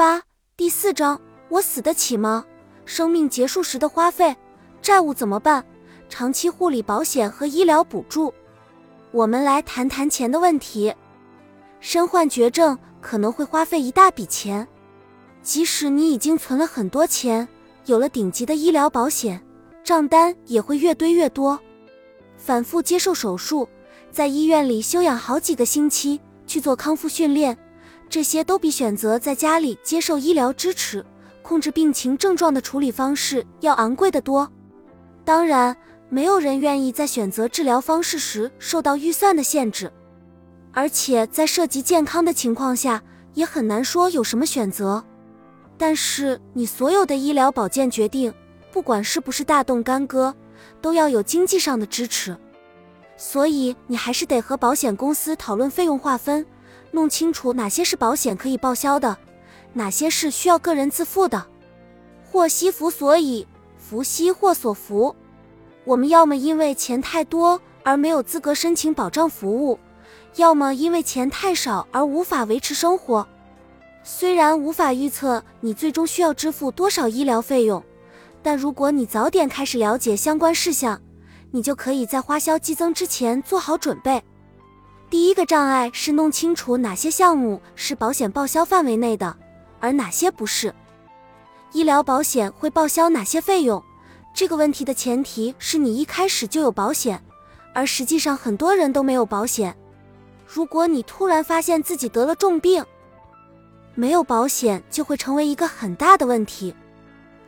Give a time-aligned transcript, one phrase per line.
[0.00, 0.22] 八
[0.56, 1.20] 第四章，
[1.50, 2.42] 我死得起吗？
[2.86, 4.34] 生命结束时的花费，
[4.80, 5.62] 债务怎么办？
[6.08, 8.32] 长期护理保险和医疗补助。
[9.10, 10.94] 我们来谈谈钱的问题。
[11.80, 14.66] 身患绝症可能会花费一大笔钱，
[15.42, 17.46] 即使你已经存了很多钱，
[17.84, 19.38] 有了顶级的医疗保险，
[19.84, 21.60] 账单也会越堆越多。
[22.38, 23.68] 反复接受手术，
[24.10, 27.54] 在医院里休养好几个星期去做康复训练，
[28.10, 31.06] 这些都比选择在家里接受医疗支持、
[31.42, 34.50] 控制病情症状的处理方式要昂贵得多。
[35.24, 35.76] 当然，
[36.08, 39.90] 没有人愿意在选择治疗方式时受到预算的限制。
[40.72, 43.00] 而且在涉及健康的情况下，
[43.34, 45.04] 也很难说有什么选择。
[45.78, 48.34] 但是你所有的医疗保健决定，
[48.72, 50.34] 不管是不是大动干戈，
[50.80, 52.36] 都要有经济上的支持。
[53.16, 56.44] 所以你还是得和保险公司讨论费用划分，
[56.92, 59.16] 弄清楚哪些是保险可以报销的，
[59.72, 61.46] 哪些是需要个人自付的。
[62.24, 63.46] 祸兮福所倚，
[63.76, 65.14] 福兮祸所伏。
[65.84, 69.78] 我们要么因为钱太多而没有资格申请保障服务。
[70.36, 73.26] 要么因为钱太少而无法维持生活，
[74.04, 77.82] 虽然无法预测你最终需要支付多少医疗费用，
[78.42, 81.00] 但如果你早点开始了解相关事项，
[81.50, 84.22] 你就可以在花销激增之前做好准备。
[85.10, 89.36] 第一个障碍是弄清楚哪些项目是保险报销范围内的，
[89.80, 90.72] 而哪些不是。
[91.72, 93.82] 医疗保险会报销哪些费用？
[94.32, 97.20] 这个问题的前提是你一开始就有保险，
[97.74, 99.76] 而实际上很多人都没有保险。
[100.46, 102.84] 如果你突然发现自己得了重病，
[103.96, 106.72] 没有保险就会成为一个很大的问题。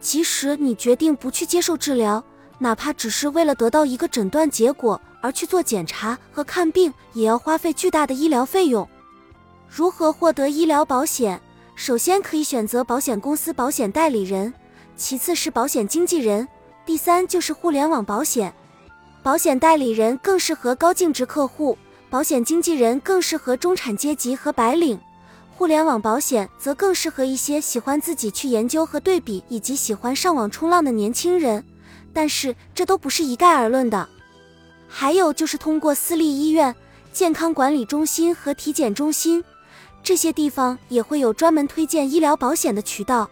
[0.00, 2.24] 即使你决定不去接受治疗，
[2.58, 8.86] 哪怕只是为了得到一个诊断结果而去做检查和看病，也要花费巨大的医疗费用。
[9.66, 11.40] 如何获得医疗保险？
[11.74, 14.52] 首先可以选择保险公司保险代理人，
[14.94, 16.46] 其次是保险经纪人，
[16.84, 18.52] 第三就是互联网保险。
[19.22, 21.78] 保险代理人更适合高净值客户。
[22.10, 25.00] 保险经纪人更适合中产阶级和白领，
[25.56, 31.64] 互联网保险则更适合一些喜欢自己去研究和对比，以及喜欢上网冲浪的年轻人。
[32.12, 34.06] 但是这都不是一概而论的。
[34.94, 36.74] 还有就是通过私立医院、
[37.14, 39.42] 健康管理中心和体检中心，
[40.02, 43.28] 这些地方也会有专门推荐医疗保险的渠道，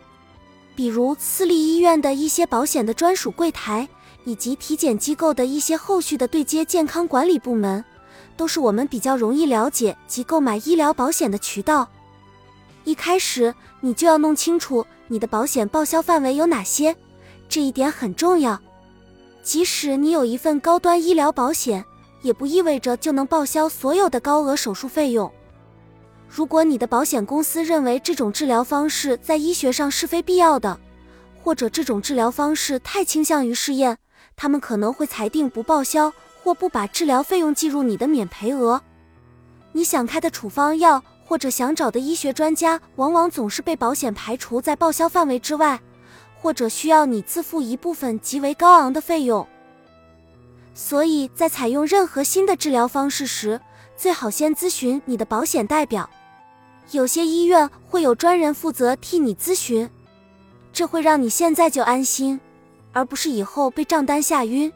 [0.74, 3.86] 比如私立医院的一些保险的专属柜台，
[4.24, 7.84] 以及体检机构的一些后续的对接健康管理部门。
[8.36, 11.86] 都是我们比较容易了解及购买医疗保险的渠道。
[12.84, 16.96] 一开始你就要弄清楚你的保险报销范围有哪些，
[17.50, 18.58] 这一点很重要。
[19.42, 21.84] 即使你有一份高端医疗保险，
[22.22, 25.30] 也不意味着就能报销所有的高额手术费用。
[26.28, 30.78] 如果你的保险公司认为这种治疗方式在医学上是非必要的，
[31.42, 33.98] 或者这种治疗方式太倾向于试验，
[34.36, 36.12] 他们可能会裁定不报销。
[36.42, 38.80] 或不把治疗费用计入你的免赔额，
[39.72, 45.78] 你想开的处方药或者想找的医学专家，往往总是被保险排除在报销范围之外，
[46.40, 49.46] 或者需要你自付一部分极为高昂的费用。
[50.74, 53.60] 所以在采用任何新的治疗方式时，
[53.96, 56.08] 最好先咨询你的保险代表。
[56.92, 59.88] 有些医院会有专人负责替你咨询，
[60.72, 62.40] 这会让你现在就安心，
[62.92, 64.72] 而不是以后被账单吓晕。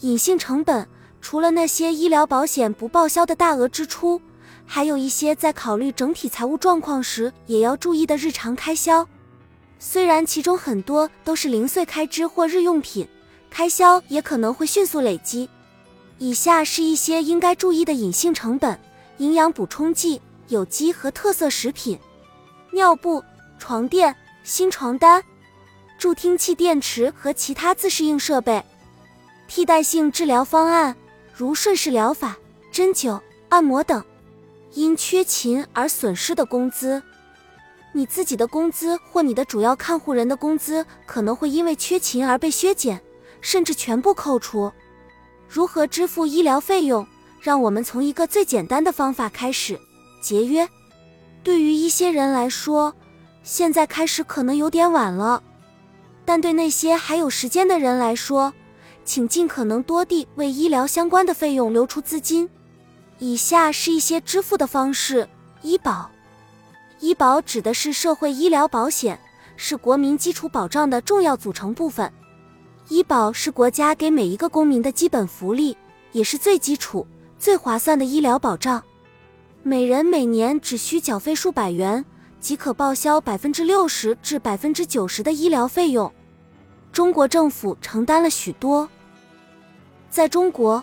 [0.00, 0.86] 隐性成本
[1.20, 4.20] 除了那些医疗保险不报销的大额支出，
[4.66, 9.06] 还有一些在考虑整体财务状况时也要注意的日常开销。
[9.78, 13.06] 虽然其中很多都是零碎开支或日用品，
[13.48, 15.48] 开销也可能会迅速累积。
[16.18, 18.78] 以下是一些应该注意的隐性成本：
[19.18, 21.98] 营养补充剂、有机和特色食品、
[22.72, 23.22] 尿布、
[23.58, 25.22] 床垫、新床单、
[25.96, 28.62] 助听器电池和其他自适应设备。
[29.46, 30.96] 替代性治疗方案，
[31.32, 32.36] 如顺势疗法、
[32.72, 33.18] 针灸、
[33.48, 34.02] 按摩等；
[34.74, 37.00] 因缺勤而损失的工资，
[37.98, 43.02] 你自己的工资或你的主要看护人的工资可能会因为缺勤而被削减，
[43.40, 44.72] 甚至全部扣除。
[45.48, 47.04] 如何支付医疗费用？
[47.40, 49.76] 让我们从一个最简单的方法开始：
[50.20, 50.68] 节约。
[51.42, 52.94] 对于一些人来说，
[53.42, 55.42] 现在开始可能有点晚了，
[56.24, 58.52] 但对那些还有时间的人来说，
[59.04, 62.48] 请尽可能多地为医疗相关的费用留出资金。
[63.18, 65.28] 以下是一些支付的方式：
[65.62, 66.08] 医保。
[67.00, 69.18] 医保指的是社会医疗保险，
[69.56, 72.12] 是国民基础保障的重要组成部分。
[72.88, 75.76] 医保是国家给每一个公民的基本福利，
[76.12, 77.06] 也是最基础、
[77.38, 78.82] 最划算的医疗保障。
[79.62, 82.04] 每人每年只需缴费数百元，
[82.40, 86.12] 即可报销百分之六十至百分之九十的医疗费用。
[86.90, 88.88] 中国政府承担了许多。
[90.10, 90.82] 在中国，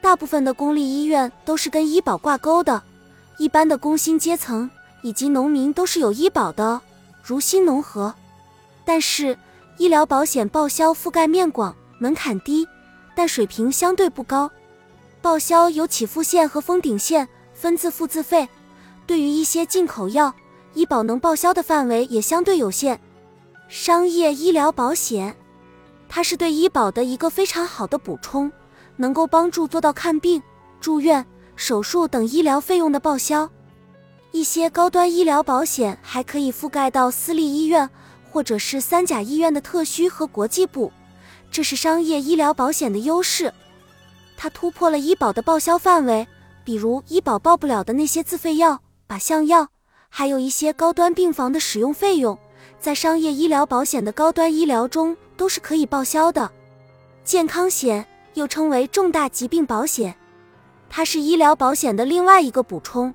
[0.00, 2.82] 大部分的公立医院都是跟医保挂钩的，
[3.38, 4.70] 一般的工薪阶层
[5.02, 6.80] 以及农民都是有医保的，
[7.22, 8.14] 如新农合。
[8.84, 9.36] 但是，
[9.78, 12.66] 医疗保险报销覆盖面广，门槛低，
[13.14, 14.50] 但水平相对不高。
[15.22, 18.48] 报销有起付线和封顶线，分自付自费。
[19.06, 20.32] 对于一些进口药，
[20.74, 23.00] 医保能报销的范围也相对有限。
[23.68, 25.36] 商业医疗保险，
[26.08, 28.50] 它是对医保的一个非常好的补充，
[28.96, 30.42] 能够帮助做到看病、
[30.80, 31.24] 住院、
[31.54, 33.48] 手术等医疗费用的报销。
[34.32, 37.88] 一些高端医疗保险还可以覆盖到私立医院
[38.30, 40.92] 或者是三甲医院的特需和国际部，
[41.50, 43.52] 这是商业医疗保险的优势。
[44.36, 46.26] 它突破了医保的报销范围，
[46.64, 49.68] 比如医保报不了的那些自费药、靶向药，
[50.08, 52.38] 还有一些高端病房的使用费用，
[52.78, 56.50] 在商业医疗保险的高端医疗中都是可以报销的。
[57.24, 60.14] 健康险又称为重大疾病保险，
[60.88, 63.12] 它是医疗保险的另外一个补充，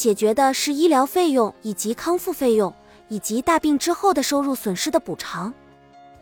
[0.00, 2.72] 解决的是医疗费用以及康复费用
[3.08, 5.52] 以及大病之后的收入损失的补偿。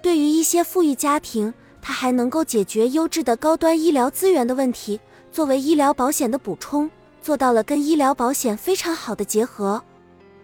[0.03, 1.55] 对于一些富裕家庭。
[1.81, 4.99] 它还能够解决优质的高端医疗资源的问题，
[5.33, 6.91] 作为医疗保险的补充，
[7.23, 9.81] 做到了跟医疗保险非常好的结合。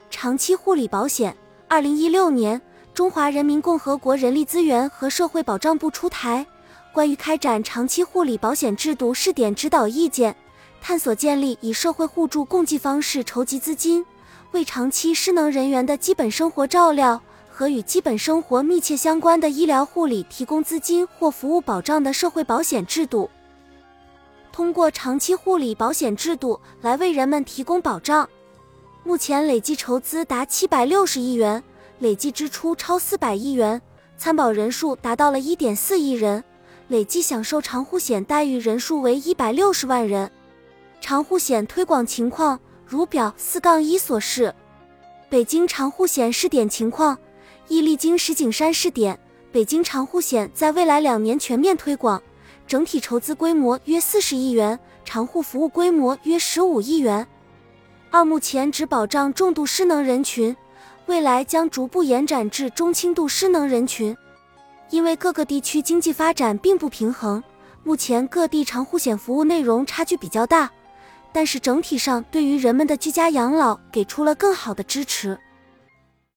[0.09, 1.37] 长期护理保险，
[1.69, 2.63] 二零一六年，
[2.95, 6.47] 中华人民共和国人力资源和社会保障部出台
[6.95, 10.33] 《关于开展长期护理保险制度试点指导意见》，
[10.87, 14.05] 探索建立以社会互助共济方式筹集资金，
[14.53, 17.23] 为长期失能人员的基本生活照料。
[17.49, 23.31] 和与基本生活密切相关的医疗护理提供资金或服务保障的社会保险制度，
[24.53, 28.29] 通过长期护理保险制度来为人们提供保障。
[29.05, 31.63] 目前累计筹资达七百六十亿元，
[32.01, 33.81] 累计支出超四百亿元，
[34.19, 36.45] 参保人数达到了一点四亿人，
[36.89, 40.31] 累计享受长护险待遇人数为一百六十万人。
[41.01, 44.55] 长护险推广情况如表四杠一所示。
[45.29, 47.19] 北京长护险试点情况。
[47.67, 49.19] 亦历经石景山试点，
[49.51, 52.23] 北京长护险在未来两年全面推广，
[52.67, 57.27] 整体筹资规模约四十亿元，长护服务规模约十五亿元。
[58.11, 60.55] 二目前只保障重度失能人群，
[61.07, 64.15] 未来将逐步延展至中轻度失能人群。
[64.91, 67.43] 因为各个地区经济发展并不平衡，
[67.83, 70.71] 目前各地长护险服务内容差距比较大，
[71.35, 75.37] 但是整体上对于人们的居家养老给出了更好的支持。